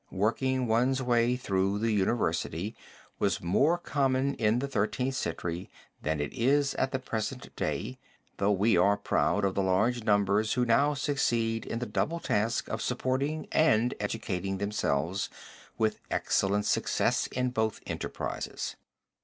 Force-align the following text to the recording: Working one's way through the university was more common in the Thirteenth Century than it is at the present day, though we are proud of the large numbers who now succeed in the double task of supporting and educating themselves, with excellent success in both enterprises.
Working 0.09 0.65
one's 0.65 0.99
way 0.99 1.35
through 1.35 1.77
the 1.77 1.91
university 1.91 2.75
was 3.19 3.39
more 3.39 3.77
common 3.77 4.33
in 4.33 4.57
the 4.57 4.67
Thirteenth 4.67 5.13
Century 5.13 5.69
than 6.01 6.19
it 6.19 6.33
is 6.33 6.73
at 6.73 6.91
the 6.91 6.97
present 6.97 7.55
day, 7.55 7.99
though 8.37 8.51
we 8.51 8.75
are 8.75 8.97
proud 8.97 9.45
of 9.45 9.53
the 9.53 9.61
large 9.61 10.03
numbers 10.03 10.53
who 10.53 10.65
now 10.65 10.95
succeed 10.95 11.67
in 11.67 11.77
the 11.77 11.85
double 11.85 12.19
task 12.19 12.67
of 12.67 12.81
supporting 12.81 13.47
and 13.51 13.93
educating 13.99 14.57
themselves, 14.57 15.29
with 15.77 15.99
excellent 16.09 16.65
success 16.65 17.27
in 17.27 17.51
both 17.51 17.79
enterprises. 17.85 18.77